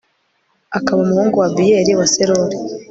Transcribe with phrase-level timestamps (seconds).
[0.77, 2.57] akaba umuhungu wa abiyeli, wa serori